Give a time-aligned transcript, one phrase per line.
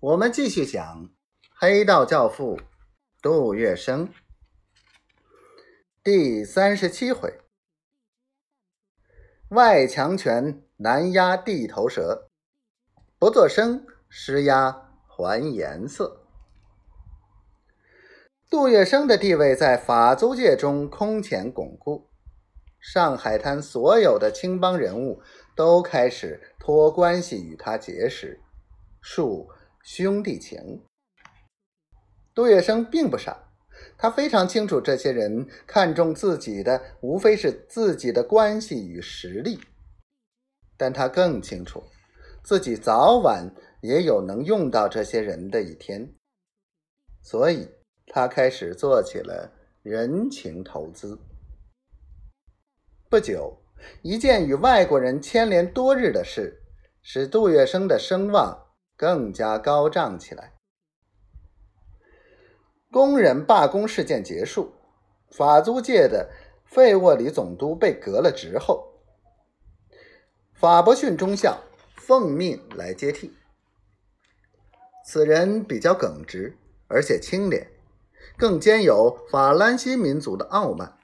[0.00, 1.08] 我们继续讲
[1.58, 2.60] 黑道教父
[3.22, 4.10] 杜月笙
[6.04, 7.40] 第三十七回：
[9.48, 12.28] 外强权难压地头蛇，
[13.18, 16.26] 不作声施压还颜色。
[18.50, 22.10] 杜月笙的地位在法租界中空前巩固，
[22.78, 25.22] 上海滩所有的青帮人物
[25.54, 28.38] 都开始托关系与他结识，
[29.00, 29.48] 树
[29.86, 30.82] 兄弟情。
[32.34, 33.52] 杜月笙并不傻，
[33.96, 39.60] 他非常清楚这些人看重自己的无非是自己的关系与实力，
[40.76, 41.84] 但他更清楚
[42.42, 46.12] 自己早晚也有能用到这些人的一天，
[47.22, 47.70] 所以。
[48.08, 51.18] 他开始做起了人情投资。
[53.10, 53.58] 不久，
[54.00, 56.62] 一件与外国人牵连多日的事，
[57.02, 58.65] 使杜月笙的声望
[58.96, 60.54] 更加高涨起来。
[62.90, 64.72] 工人罢工事件结束，
[65.30, 66.30] 法租界的
[66.64, 68.94] 费沃里总督被革了职后，
[70.54, 71.62] 法伯逊中校
[71.94, 73.34] 奉命来接替。
[75.04, 76.56] 此人比较耿直，
[76.88, 77.70] 而且清廉。
[78.38, 80.98] 更兼有法兰西民族的傲慢，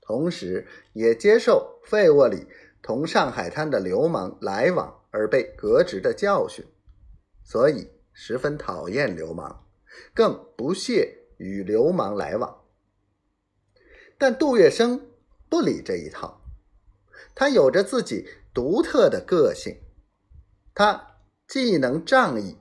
[0.00, 2.46] 同时也接受费沃里
[2.80, 6.64] 同上海滩的流氓来往而被革职的教训，
[7.46, 9.64] 所以十分讨厌流氓，
[10.12, 12.64] 更不屑与流氓来往。
[14.18, 15.00] 但杜月笙
[15.48, 16.42] 不理这一套，
[17.36, 19.80] 他有着自己独特的个性，
[20.74, 22.58] 他既能仗义，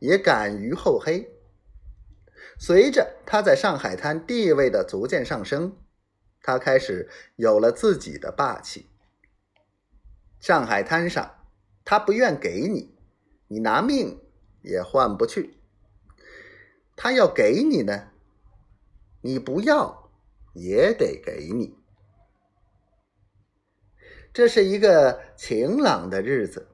[0.00, 1.32] 也敢于厚黑。
[2.58, 5.78] 随着他在上海滩地位的逐渐上升，
[6.42, 8.90] 他开始有了自己的霸气。
[10.40, 11.38] 上海滩上，
[11.86, 12.94] 他不愿给你，
[13.48, 14.20] 你拿命
[14.66, 15.54] 也换不去；
[16.96, 18.10] 他要给你呢，
[19.22, 20.10] 你不要
[20.54, 21.78] 也得给你。
[24.34, 26.68] 这是一个晴朗的日子，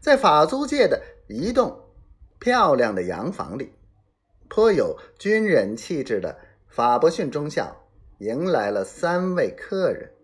[0.00, 1.92] 在法租界的一栋
[2.40, 3.72] 漂亮的洋房里。
[4.48, 7.84] 颇有军人气质的法伯逊中校
[8.18, 10.14] 迎来了三位客人。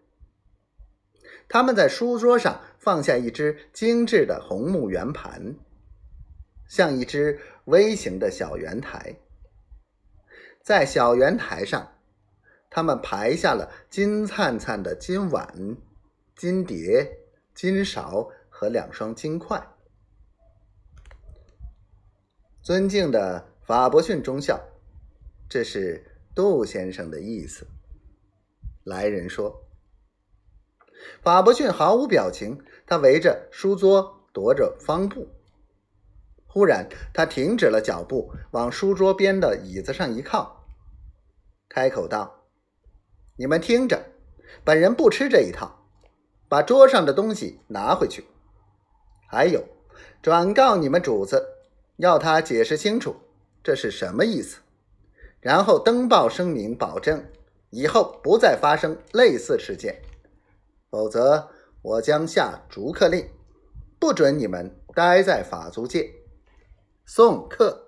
[1.47, 5.57] 他们在书桌上放下一只精致的红木圆盘，
[6.75, 9.15] 像一只微型的小圆台。
[10.61, 11.93] 在小圆台上，
[12.69, 15.77] 他们排下了金灿灿的金碗、
[16.35, 17.19] 金碟、
[17.55, 19.65] 金勺和两双金筷。
[22.61, 23.47] 尊敬的。
[23.63, 24.61] 法伯逊中校，
[25.49, 27.67] 这是杜先生的意思。
[28.83, 29.65] 来人说
[31.25, 35.29] ：“法伯逊毫无表情，他围着书桌踱着方步。
[36.55, 40.65] 忽然，他停止了脚步，往书桌边的椅子上一靠，
[41.69, 42.45] 开口道
[43.37, 44.01] ：‘你们听着，
[44.63, 45.85] 本人不吃这一套，
[46.49, 48.25] 把桌上的东西拿回去。
[49.27, 49.65] 还有，
[50.23, 51.45] 转告你们主子，
[51.97, 53.17] 要他解释清楚。’”
[53.65, 54.59] 这是什么意思？
[55.41, 57.27] 然后登报声明，保证
[57.71, 60.01] 以后不再发生类似事件，
[60.89, 61.49] 否则
[61.83, 63.29] 我将下逐客令，
[63.99, 66.09] 不准你们待在法租界。
[67.05, 67.84] 送客。